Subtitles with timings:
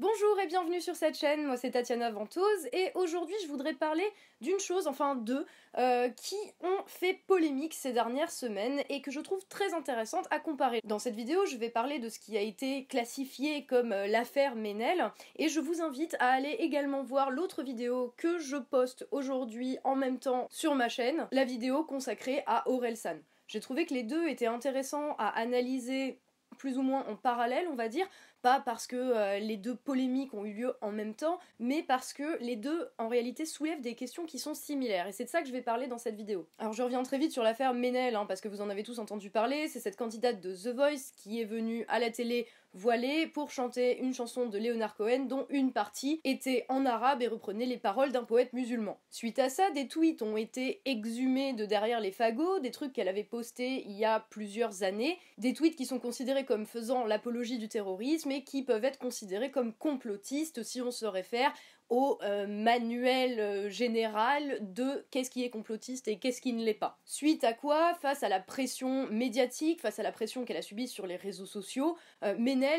[0.00, 4.02] Bonjour et bienvenue sur cette chaîne, moi c'est Tatiana Ventose et aujourd'hui je voudrais parler
[4.40, 5.46] d'une chose, enfin deux,
[5.78, 10.40] euh, qui ont fait polémique ces dernières semaines et que je trouve très intéressante à
[10.40, 10.80] comparer.
[10.82, 14.56] Dans cette vidéo je vais parler de ce qui a été classifié comme euh, l'affaire
[14.56, 19.78] Ménel et je vous invite à aller également voir l'autre vidéo que je poste aujourd'hui
[19.84, 23.18] en même temps sur ma chaîne, la vidéo consacrée à Orelsan.
[23.46, 26.18] J'ai trouvé que les deux étaient intéressants à analyser
[26.54, 28.06] plus ou moins en parallèle, on va dire,
[28.44, 32.12] pas parce que euh, les deux polémiques ont eu lieu en même temps, mais parce
[32.12, 35.06] que les deux en réalité soulèvent des questions qui sont similaires.
[35.06, 36.46] Et c'est de ça que je vais parler dans cette vidéo.
[36.58, 38.98] Alors je reviens très vite sur l'affaire Ménel, hein, parce que vous en avez tous
[38.98, 39.66] entendu parler.
[39.68, 43.98] C'est cette candidate de The Voice qui est venue à la télé voilée pour chanter
[44.00, 48.12] une chanson de Leonard Cohen dont une partie était en arabe et reprenait les paroles
[48.12, 49.00] d'un poète musulman.
[49.10, 53.08] Suite à ça, des tweets ont été exhumés de derrière les fagots, des trucs qu'elle
[53.08, 57.58] avait postés il y a plusieurs années, des tweets qui sont considérés comme faisant l'apologie
[57.58, 61.52] du terrorisme qui peuvent être considérés comme complotistes si on se réfère
[61.90, 66.74] au euh, manuel euh, général de qu'est-ce qui est complotiste et qu'est-ce qui ne l'est
[66.74, 66.98] pas.
[67.04, 70.88] Suite à quoi, face à la pression médiatique, face à la pression qu'elle a subie
[70.88, 72.34] sur les réseaux sociaux, euh,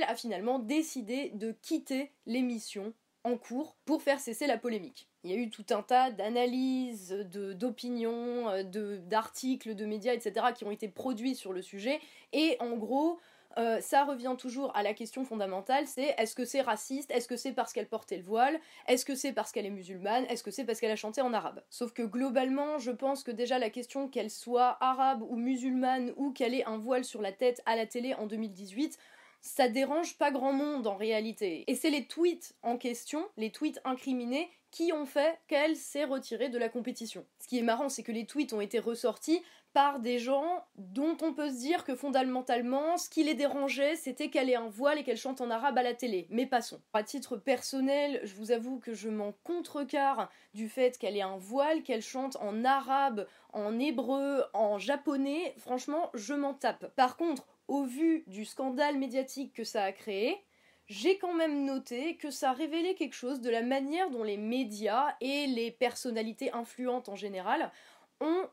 [0.08, 5.09] a finalement décidé de quitter l'émission en cours pour faire cesser la polémique.
[5.23, 7.11] Il y a eu tout un tas d'analyses,
[7.56, 10.48] d'opinions, d'articles, de médias, etc.
[10.56, 12.00] qui ont été produits sur le sujet,
[12.33, 13.20] et en gros,
[13.58, 17.38] euh, ça revient toujours à la question fondamentale, c'est est-ce que c'est raciste Est-ce que
[17.38, 20.52] c'est parce qu'elle portait le voile Est-ce que c'est parce qu'elle est musulmane Est-ce que
[20.52, 21.64] c'est parce qu'elle a chanté en arabe?
[21.70, 26.31] Sauf que globalement, je pense que déjà la question qu'elle soit arabe ou musulmane ou
[26.31, 28.98] qu'elle ait un voile sur la tête à la télé en 2018,
[29.42, 31.64] ça dérange pas grand monde en réalité.
[31.67, 36.50] Et c'est les tweets en question, les tweets incriminés, qui ont fait qu'elle s'est retirée
[36.50, 37.26] de la compétition.
[37.39, 39.42] Ce qui est marrant, c'est que les tweets ont été ressortis
[39.76, 44.30] par des gens dont on peut se dire que fondamentalement, ce qui les dérangeait, c'était
[44.30, 46.28] qu'elle ait un voile et qu'elle chante en arabe à la télé.
[46.30, 46.82] Mais passons.
[46.94, 51.36] À titre personnel, je vous avoue que je m'en contrecarre du fait qu'elle ait un
[51.36, 55.54] voile, qu'elle chante en arabe, en hébreu, en japonais.
[55.58, 56.95] Franchement, je m'en tape.
[56.95, 60.42] Par contre, au vu du scandale médiatique que ça a créé,
[60.88, 65.16] j'ai quand même noté que ça révélait quelque chose de la manière dont les médias
[65.20, 67.72] et les personnalités influentes en général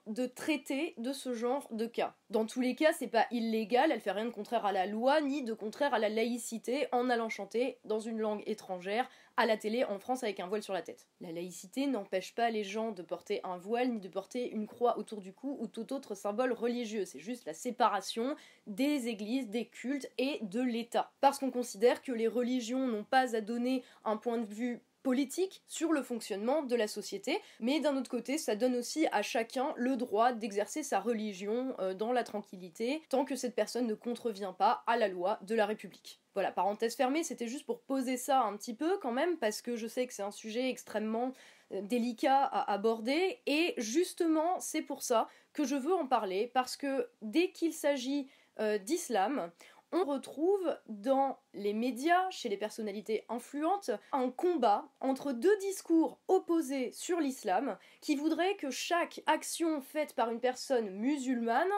[0.06, 2.14] de traiter de ce genre de cas.
[2.30, 5.20] Dans tous les cas, c'est pas illégal, elle fait rien de contraire à la loi
[5.20, 9.56] ni de contraire à la laïcité en allant chanter dans une langue étrangère à la
[9.56, 11.08] télé en France avec un voile sur la tête.
[11.20, 14.98] La laïcité n'empêche pas les gens de porter un voile ni de porter une croix
[14.98, 18.36] autour du cou ou tout autre symbole religieux, c'est juste la séparation
[18.66, 21.12] des églises, des cultes et de l'État.
[21.20, 25.62] Parce qu'on considère que les religions n'ont pas à donner un point de vue politique
[25.68, 29.72] sur le fonctionnement de la société, mais d'un autre côté, ça donne aussi à chacun
[29.76, 34.52] le droit d'exercer sa religion euh, dans la tranquillité, tant que cette personne ne contrevient
[34.56, 36.20] pas à la loi de la République.
[36.34, 39.76] Voilà, parenthèse fermée, c'était juste pour poser ça un petit peu quand même, parce que
[39.76, 41.32] je sais que c'est un sujet extrêmement
[41.72, 46.76] euh, délicat à aborder, et justement, c'est pour ça que je veux en parler, parce
[46.76, 48.28] que dès qu'il s'agit
[48.60, 49.50] euh, d'islam,
[49.92, 56.90] on retrouve dans les médias, chez les personnalités influentes, un combat entre deux discours opposés
[56.92, 61.70] sur l'islam qui voudraient que chaque action faite par une personne musulmane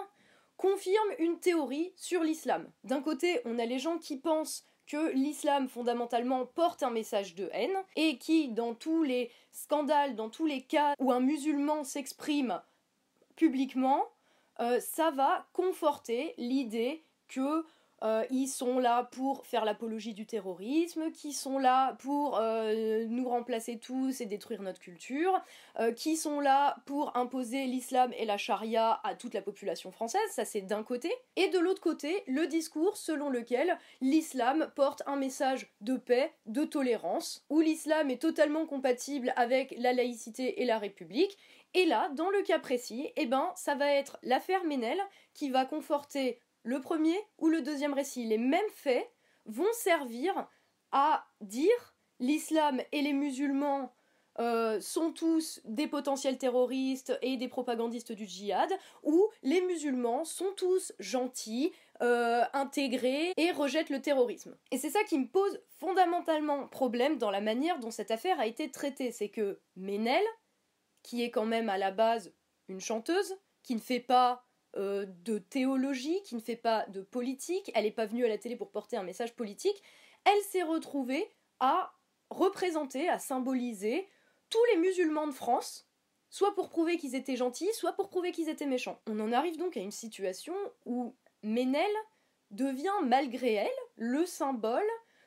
[0.57, 2.71] confirme une théorie sur l'islam.
[2.85, 7.49] D'un côté, on a les gens qui pensent que l'islam fondamentalement porte un message de
[7.53, 12.61] haine et qui, dans tous les scandales, dans tous les cas où un musulman s'exprime
[13.35, 14.05] publiquement,
[14.61, 17.65] euh, ça va conforter l'idée que
[18.03, 23.29] euh, ils sont là pour faire l'apologie du terrorisme, qui sont là pour euh, nous
[23.29, 25.41] remplacer tous et détruire notre culture,
[25.79, 30.21] euh, qui sont là pour imposer l'islam et la charia à toute la population française,
[30.31, 35.17] ça c'est d'un côté, et de l'autre côté, le discours selon lequel l'islam porte un
[35.17, 40.79] message de paix, de tolérance, où l'islam est totalement compatible avec la laïcité et la
[40.79, 41.39] République,
[41.75, 44.99] et là, dans le cas précis, eh ben, ça va être l'affaire Ménel
[45.33, 48.25] qui va conforter le premier ou le deuxième récit.
[48.25, 49.09] Les mêmes faits
[49.47, 50.49] vont servir
[50.91, 53.93] à dire l'islam et les musulmans
[54.41, 58.73] euh, sont tous des potentiels terroristes et des propagandistes du djihad,
[59.05, 61.73] ou les musulmans sont tous gentils,
[62.03, 64.57] euh, intégrés et rejettent le terrorisme.
[64.73, 68.49] Et c'est ça qui me pose fondamentalement problème dans la manière dont cette affaire a
[68.49, 69.13] été traitée.
[69.13, 70.25] C'est que Ménel,
[71.05, 72.33] qui est quand même à la base
[72.69, 74.45] une chanteuse, qui ne fait pas
[74.77, 78.39] euh, de théologie, qui ne fait pas de politique, elle n'est pas venue à la
[78.39, 79.83] télé pour porter un message politique,
[80.25, 81.29] elle s'est retrouvée
[81.61, 81.93] à
[82.31, 84.09] représenter, à symboliser
[84.51, 85.87] tous les musulmans de France,
[86.31, 89.01] soit pour prouver qu'ils étaient gentils, soit pour prouver qu'ils étaient méchants.
[89.07, 90.55] On en arrive donc à une situation
[90.85, 91.91] où Ménel
[92.51, 94.83] devient malgré elle le symbole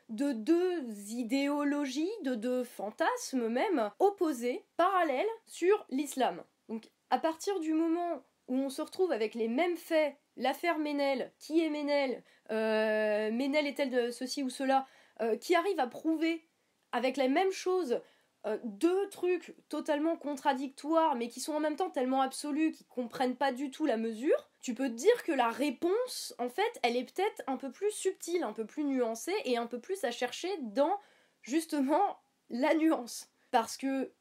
[0.08, 6.42] de deux idéologies, de deux fantasmes même, opposés, parallèles, sur l'islam.
[6.68, 11.32] Donc à partir du moment où on se retrouve avec les mêmes faits, l'affaire Ménel,
[11.38, 14.86] qui est Ménel, euh, Ménel est-elle de ceci ou cela,
[15.20, 16.46] euh, qui arrive à prouver
[16.92, 18.00] avec la même chose
[18.46, 23.36] euh, deux trucs totalement contradictoires mais qui sont en même temps tellement absolus qu'ils comprennent
[23.36, 26.96] pas du tout la mesure, tu peux te dire que la réponse, en fait, elle
[26.96, 30.10] est peut-être un peu plus subtile, un peu plus nuancée et un peu plus à
[30.10, 30.98] chercher dans
[31.42, 33.28] justement la nuance.
[33.50, 34.12] Parce que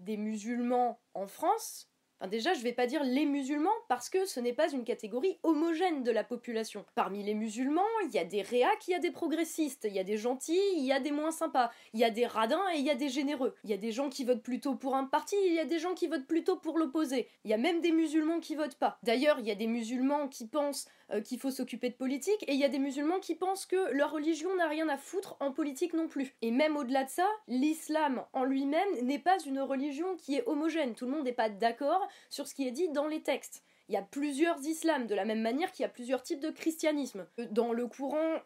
[0.00, 1.91] des musulmans en France,
[2.26, 6.02] déjà, je vais pas dire les musulmans parce que ce n'est pas une catégorie homogène
[6.02, 6.84] de la population.
[6.94, 9.98] Parmi les musulmans, il y a des réacs, il y a des progressistes, il y
[9.98, 12.78] a des gentils, il y a des moins sympas, il y a des radins et
[12.78, 13.54] il y a des généreux.
[13.64, 15.78] Il y a des gens qui votent plutôt pour un parti, il y a des
[15.78, 17.28] gens qui votent plutôt pour l'opposé.
[17.44, 18.98] Il y a même des musulmans qui votent pas.
[19.02, 22.54] D'ailleurs, il y a des musulmans qui pensent euh, qu'il faut s'occuper de politique, et
[22.54, 25.52] il y a des musulmans qui pensent que leur religion n'a rien à foutre en
[25.52, 26.34] politique non plus.
[26.40, 30.94] Et même au-delà de ça, l'islam en lui-même n'est pas une religion qui est homogène.
[30.94, 33.62] Tout le monde n'est pas d'accord sur ce qui est dit dans les textes.
[33.88, 36.50] Il y a plusieurs islams, de la même manière qu'il y a plusieurs types de
[36.50, 37.26] christianisme.
[37.50, 38.38] Dans le courant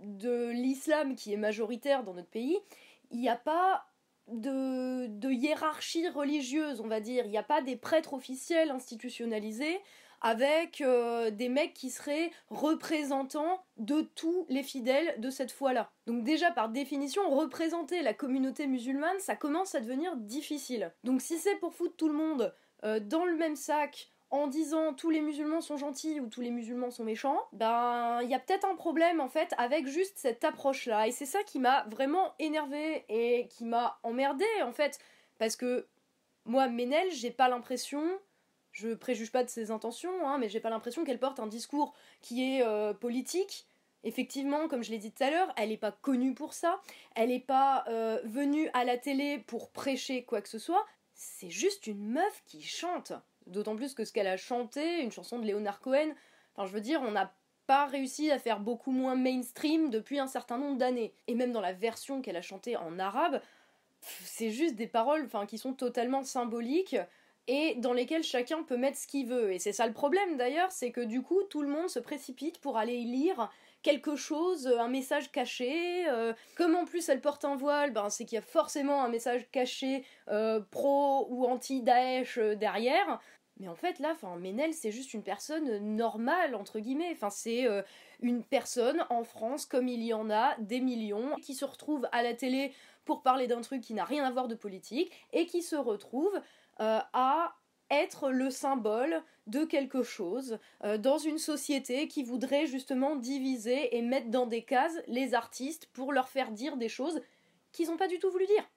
[0.00, 2.58] de l'islam qui est majoritaire dans notre pays,
[3.10, 3.84] il n'y a pas
[4.28, 7.24] de, de, hiérarchie religieuse, on va dire.
[7.24, 9.80] Il n'y a pas des prêtres officiels institutionnalisés
[10.20, 15.90] avec euh, des mecs qui seraient représentants de tous les fidèles de cette foi-là.
[16.06, 20.92] Donc déjà par définition, représenter la communauté musulmane, ça commence à devenir difficile.
[21.04, 22.52] Donc si c'est pour foutre tout le monde
[22.84, 26.50] euh, dans le même sac en disant tous les musulmans sont gentils ou tous les
[26.50, 30.44] musulmans sont méchants, ben il y a peut-être un problème en fait avec juste cette
[30.44, 31.06] approche-là.
[31.08, 34.98] Et c'est ça qui m'a vraiment énervé et qui m'a emmerdé en fait.
[35.38, 35.86] Parce que
[36.44, 38.02] moi, Ménel, j'ai pas l'impression
[38.78, 41.94] je préjuge pas de ses intentions, hein, mais j'ai pas l'impression qu'elle porte un discours
[42.20, 43.66] qui est euh, politique.
[44.04, 46.80] Effectivement, comme je l'ai dit tout à l'heure, elle n'est pas connue pour ça,
[47.16, 50.86] elle n'est pas euh, venue à la télé pour prêcher quoi que ce soit,
[51.18, 53.12] c'est juste une meuf qui chante.
[53.46, 56.14] D'autant plus que ce qu'elle a chanté, une chanson de Leonard Cohen,
[56.54, 57.34] enfin je veux dire, on n'a
[57.66, 61.12] pas réussi à faire beaucoup moins mainstream depuis un certain nombre d'années.
[61.26, 63.42] Et même dans la version qu'elle a chantée en arabe,
[64.00, 66.96] c'est juste des paroles enfin, qui sont totalement symboliques
[67.48, 69.52] et dans lesquels chacun peut mettre ce qu'il veut.
[69.52, 72.60] Et c'est ça le problème d'ailleurs, c'est que du coup tout le monde se précipite
[72.60, 73.50] pour aller lire
[73.88, 76.06] quelque chose, euh, un message caché.
[76.08, 79.08] Euh, comme en plus elle porte un voile, ben, c'est qu'il y a forcément un
[79.08, 83.20] message caché euh, pro ou anti-Daesh derrière.
[83.60, 87.10] Mais en fait là, enfin, Ménel c'est juste une personne normale entre guillemets.
[87.12, 87.66] Enfin c'est
[88.20, 92.22] une personne en France comme il y en a des millions qui se retrouvent à
[92.22, 92.72] la télé
[93.04, 96.40] pour parler d'un truc qui n'a rien à voir de politique et qui se retrouvent
[96.80, 97.56] euh, à
[97.90, 104.02] être le symbole de quelque chose euh, dans une société qui voudrait justement diviser et
[104.02, 107.20] mettre dans des cases les artistes pour leur faire dire des choses
[107.72, 108.68] qu'ils n'ont pas du tout voulu dire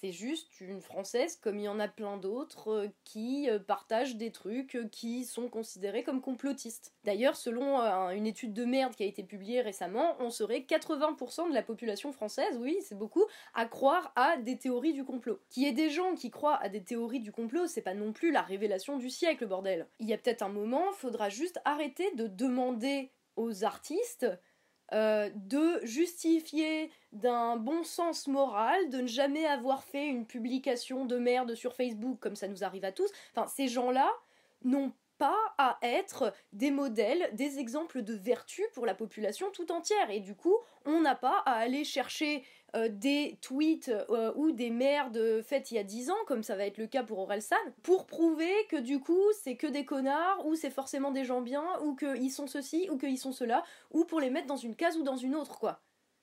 [0.00, 4.16] c'est juste une française comme il y en a plein d'autres euh, qui euh, partagent
[4.16, 6.94] des trucs euh, qui sont considérés comme complotistes.
[7.04, 7.80] D'ailleurs, selon
[8.10, 12.12] une étude de merde qui a été publiée récemment, on serait 80% de la population
[12.12, 13.24] française, oui, c'est beaucoup,
[13.54, 15.40] à croire à des théories du complot.
[15.50, 18.12] Qu'il y ait des gens qui croient à des théories du complot, c'est pas non
[18.12, 19.86] plus la révélation du siècle, bordel.
[19.98, 24.26] Il y a peut-être un moment, faudra juste arrêter de demander aux artistes
[24.92, 31.16] euh, de justifier d'un bon sens moral de ne jamais avoir fait une publication de
[31.16, 33.10] merde sur Facebook comme ça nous arrive à tous.
[33.34, 34.10] Enfin, ces gens-là
[34.64, 40.10] n'ont pas à être des modèles, des exemples de vertu pour la population tout entière.
[40.10, 42.42] Et du coup, on n'a pas à aller chercher
[42.74, 46.56] euh, des tweets euh, ou des merdes faites il y a 10 ans, comme ça
[46.56, 50.46] va être le cas pour Orelsan, pour prouver que du coup, c'est que des connards,
[50.46, 54.06] ou c'est forcément des gens bien, ou qu'ils sont ceci, ou qu'ils sont cela, ou
[54.06, 55.82] pour les mettre dans une case ou dans une autre, quoi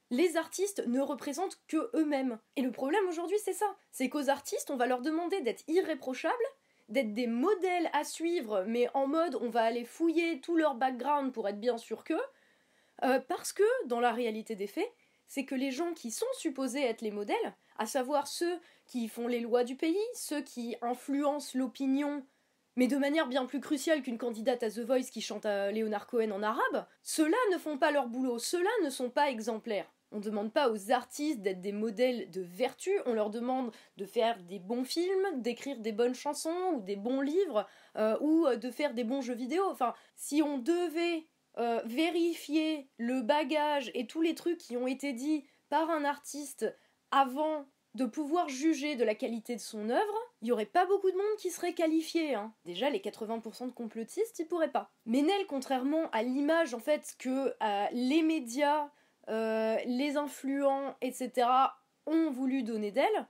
[0.09, 2.39] les artistes ne représentent que eux-mêmes.
[2.55, 3.75] Et le problème aujourd'hui, c'est ça.
[3.91, 6.33] C'est qu'aux artistes, on va leur demander d'être irréprochables,
[6.89, 11.33] d'être des modèles à suivre, mais en mode on va aller fouiller tout leur background
[11.33, 12.19] pour être bien sûr qu'eux,
[13.03, 14.91] euh, parce que dans la réalité des faits,
[15.27, 19.27] c'est que les gens qui sont supposés être les modèles, à savoir ceux qui font
[19.27, 22.25] les lois du pays, ceux qui influencent l'opinion,
[22.75, 26.07] mais de manière bien plus cruciale qu'une candidate à The Voice qui chante à Leonard
[26.07, 29.91] Cohen en arabe, ceux-là ne font pas leur boulot, ceux-là ne sont pas exemplaires.
[30.11, 34.05] On ne demande pas aux artistes d'être des modèles de vertu, on leur demande de
[34.05, 38.55] faire des bons films, d'écrire des bonnes chansons ou des bons livres euh, ou euh,
[38.55, 39.63] de faire des bons jeux vidéo.
[39.69, 45.11] Enfin, si on devait euh, vérifier le bagage et tous les trucs qui ont été
[45.11, 46.73] dits par un artiste
[47.11, 51.11] avant de pouvoir juger de la qualité de son œuvre, il n'y aurait pas beaucoup
[51.11, 52.35] de monde qui serait qualifié.
[52.35, 52.53] Hein.
[52.63, 54.91] Déjà, les 80% de complotistes, ils pourraient pas.
[55.05, 57.53] Ménel, contrairement à l'image en fait que
[57.91, 58.91] les médias
[59.27, 61.47] les influents, etc.,
[62.05, 63.27] ont voulu donner d'elle,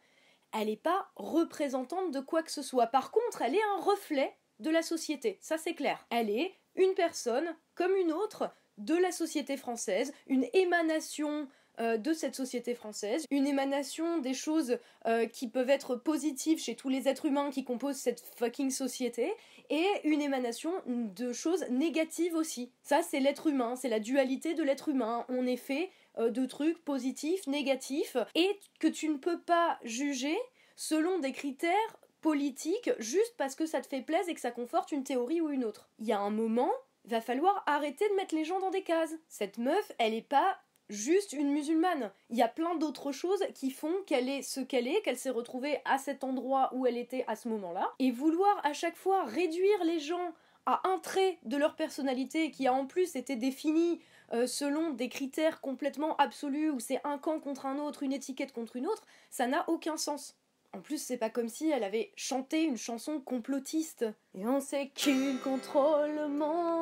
[0.53, 2.87] elle n'est pas représentante de quoi que ce soit.
[2.87, 6.05] Par contre, elle est un reflet de la société, ça c'est clair.
[6.09, 11.47] Elle est une personne comme une autre de la société française, une émanation
[11.79, 16.75] euh, de cette société française, une émanation des choses euh, qui peuvent être positives chez
[16.75, 19.31] tous les êtres humains qui composent cette fucking société,
[19.69, 22.71] et une émanation de choses négatives aussi.
[22.83, 25.25] Ça, c'est l'être humain, c'est la dualité de l'être humain.
[25.29, 30.37] On est fait euh, de trucs positifs, négatifs, et que tu ne peux pas juger
[30.75, 34.91] selon des critères politiques juste parce que ça te fait plaisir et que ça conforte
[34.91, 35.89] une théorie ou une autre.
[35.99, 36.71] Il y a un moment,
[37.05, 39.13] va falloir arrêter de mettre les gens dans des cases.
[39.27, 40.57] Cette meuf, elle est pas
[40.89, 42.11] juste une musulmane.
[42.29, 45.29] Il y a plein d'autres choses qui font qu'elle est ce qu'elle est, qu'elle s'est
[45.29, 47.93] retrouvée à cet endroit où elle était à ce moment-là.
[47.99, 50.33] Et vouloir à chaque fois réduire les gens
[50.65, 53.99] à un trait de leur personnalité qui a en plus été défini
[54.33, 58.51] euh, selon des critères complètement absolus où c'est un camp contre un autre, une étiquette
[58.51, 60.35] contre une autre, ça n'a aucun sens.
[60.73, 64.05] En plus, c'est pas comme si elle avait chanté une chanson complotiste.
[64.35, 66.19] Et on sait qu'il contrôle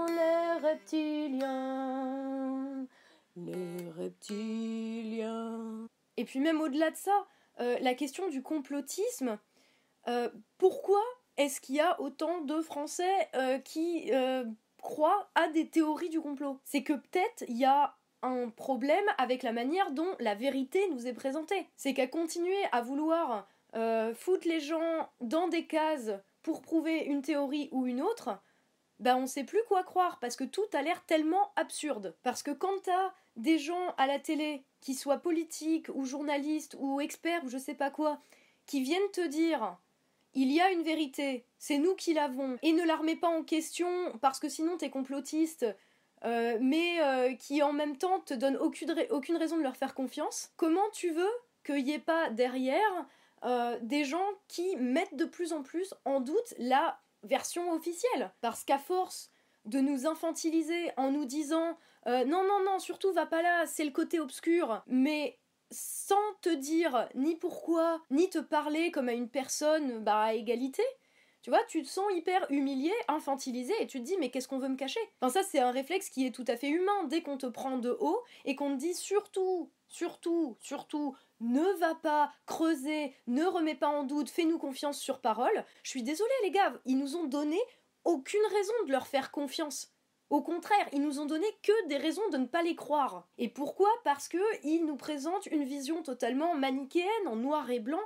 [0.08, 2.45] les reptiliens.
[3.36, 5.88] Les reptiliens.
[6.18, 7.28] Et puis même au-delà de ça,
[7.60, 9.38] euh, la question du complotisme,
[10.08, 11.02] euh, pourquoi
[11.38, 14.12] est-ce qu'il y a autant de Français euh, qui
[14.78, 16.60] croient à des théories du complot?
[16.64, 21.08] C'est que peut-être il y a un problème avec la manière dont la vérité nous
[21.08, 21.68] est présentée.
[21.76, 23.48] C'est qu'à continuer à vouloir
[24.16, 26.12] foutre les gens dans des cases
[26.42, 28.30] pour prouver une théorie ou une autre,
[29.00, 32.16] bah on sait plus quoi croire parce que tout a l'air tellement absurde.
[32.24, 37.02] Parce que quand t'as des gens à la télé, qui soient politiques ou journalistes ou
[37.02, 38.22] experts ou je sais pas quoi,
[38.66, 39.78] qui viennent te dire
[40.36, 43.42] il y a une vérité, c'est nous qui l'avons, et ne la remets pas en
[43.42, 43.88] question
[44.22, 45.66] parce que sinon t'es complotiste,
[46.26, 49.96] euh, mais euh, qui en même temps te donne aucune, aucune raison de leur faire
[49.96, 51.32] confiance, comment tu veux
[51.66, 53.08] qu'il n'y ait pas derrière
[53.44, 58.34] euh, des gens qui mettent de plus en plus en doute la version officielle.
[58.42, 59.32] Parce qu'à force
[59.66, 61.78] de nous infantiliser en nous disant
[62.08, 65.40] euh, non, non, non, surtout va pas là, c'est le côté obscur, mais
[65.72, 70.84] sans te dire ni pourquoi, ni te parler comme à une personne bah, à égalité,
[71.42, 74.60] tu vois, tu te sens hyper humilié, infantilisé, et tu te dis mais qu'est-ce qu'on
[74.60, 75.00] veut me cacher?
[75.20, 77.04] Enfin ça c'est un réflexe qui est tout à fait humain.
[77.06, 81.96] Dès qu'on te prend de haut et qu'on te dit surtout, surtout, surtout, ne va
[81.96, 85.66] pas creuser, ne remets pas en doute, fais-nous confiance sur parole.
[85.84, 87.60] Je suis désolée les gars, ils nous ont donné
[88.04, 89.92] aucune raison de leur faire confiance.
[90.30, 93.28] Au contraire, ils nous ont donné que des raisons de ne pas les croire.
[93.38, 93.90] Et pourquoi?
[94.04, 98.02] Parce que ils nous présentent une vision totalement manichéenne, en noir et blanc,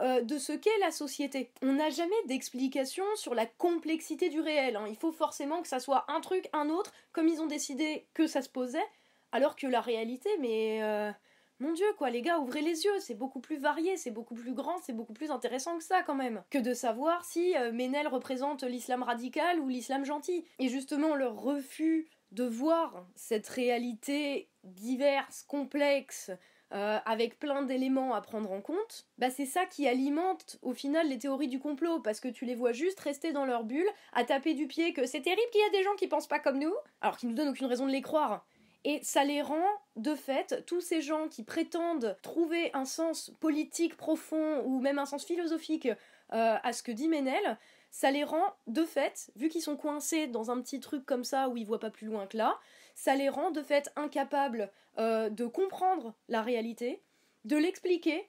[0.00, 1.52] euh, de ce qu'est la société.
[1.62, 4.76] On n'a jamais d'explication sur la complexité du réel.
[4.76, 4.86] Hein.
[4.88, 8.26] Il faut forcément que ça soit un truc, un autre, comme ils ont décidé que
[8.26, 8.86] ça se posait,
[9.34, 11.10] alors que la réalité, mais euh,
[11.58, 14.54] mon Dieu, quoi, les gars, ouvrez les yeux, c'est beaucoup plus varié, c'est beaucoup plus
[14.54, 16.44] grand, c'est beaucoup plus intéressant que ça quand même.
[16.50, 20.44] Que de savoir si euh, Ménel représente l'islam radical ou l'islam gentil.
[20.60, 26.30] Et justement, leur refus de voir cette réalité diverse, complexe,
[26.72, 31.08] euh, avec plein d'éléments à prendre en compte, bah c'est ça qui alimente au final
[31.08, 34.24] les théories du complot, parce que tu les vois juste rester dans leur bulle, à
[34.24, 36.58] taper du pied que c'est terrible qu'il y a des gens qui pensent pas comme
[36.58, 38.46] nous, alors qu'ils nous donnent aucune raison de les croire.
[38.84, 43.96] Et ça les rend, de fait, tous ces gens qui prétendent trouver un sens politique
[43.96, 47.58] profond ou même un sens philosophique euh, à ce que dit Ménel,
[47.90, 51.48] ça les rend, de fait, vu qu'ils sont coincés dans un petit truc comme ça
[51.48, 52.58] où ils voient pas plus loin que là,
[52.94, 57.02] ça les rend de fait incapables euh, de comprendre la réalité,
[57.44, 58.28] de l'expliquer,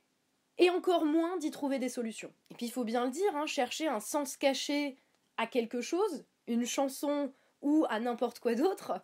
[0.58, 2.32] et encore moins d'y trouver des solutions.
[2.52, 4.96] Et puis il faut bien le dire, hein, chercher un sens caché
[5.38, 9.02] à quelque chose, une chanson ou à n'importe quoi d'autre,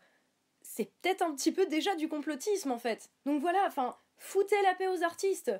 [0.73, 3.09] c'est peut-être un petit peu déjà du complotisme en fait.
[3.25, 5.51] Donc voilà, enfin, foutez la paix aux artistes.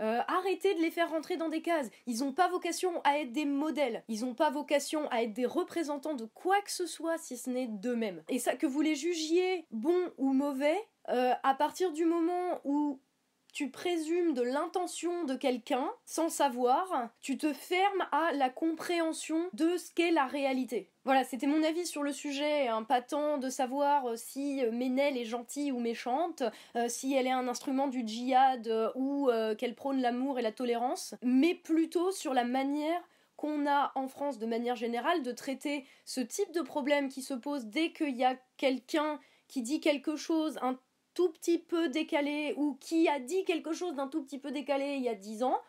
[0.00, 1.90] Euh, arrêtez de les faire rentrer dans des cases.
[2.06, 4.02] Ils n'ont pas vocation à être des modèles.
[4.08, 7.50] Ils n'ont pas vocation à être des représentants de quoi que ce soit si ce
[7.50, 8.22] n'est d'eux-mêmes.
[8.28, 10.78] Et ça, que vous les jugiez bons ou mauvais,
[11.10, 13.00] euh, à partir du moment où
[13.52, 19.76] tu présumes de l'intention de quelqu'un sans savoir, tu te fermes à la compréhension de
[19.76, 20.90] ce qu'est la réalité.
[21.04, 24.70] Voilà, c'était mon avis sur le sujet, un pas tant de savoir euh, si euh,
[24.70, 26.42] Ménel est gentille ou méchante,
[26.76, 31.14] euh, si elle est un instrument du djihad ou qu'elle prône l'amour et la tolérance,
[31.22, 33.02] mais plutôt sur la manière
[33.36, 37.32] qu'on a en France de manière générale de traiter ce type de problème qui se
[37.32, 40.58] pose dès qu'il y a quelqu'un qui dit quelque chose,
[41.14, 44.94] tout petit peu décalé ou qui a dit quelque chose d'un tout petit peu décalé
[44.96, 45.60] il y a dix ans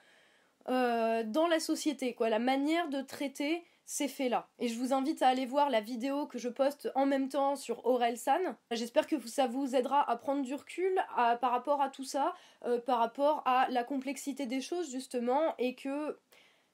[0.70, 2.30] euh, dans la société, quoi.
[2.30, 4.48] La manière de traiter ces faits-là.
[4.60, 7.56] Et je vous invite à aller voir la vidéo que je poste en même temps
[7.56, 8.40] sur Orelsan.
[8.72, 10.94] J'espère que ça vous aidera à prendre du recul
[11.42, 12.34] par rapport à tout ça,
[12.66, 16.18] euh, par rapport à la complexité des choses justement, et que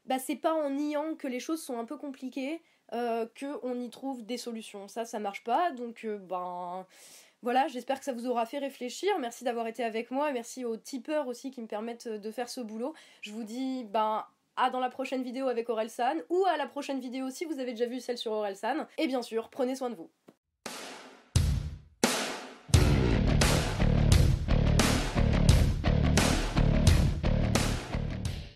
[0.05, 2.61] bah, c'est pas en niant que les choses sont un peu compliquées
[2.93, 4.87] euh, qu'on y trouve des solutions.
[4.87, 6.85] Ça, ça marche pas, donc ben
[7.43, 9.17] voilà, j'espère que ça vous aura fait réfléchir.
[9.19, 10.31] Merci d'avoir été avec moi.
[10.31, 12.93] Merci aux tipeurs aussi qui me permettent de faire ce boulot.
[13.21, 14.25] Je vous dis ben
[14.55, 17.71] à dans la prochaine vidéo avec Orelsan ou à la prochaine vidéo si vous avez
[17.71, 18.87] déjà vu celle sur Orelsan.
[18.97, 20.09] Et bien sûr, prenez soin de vous.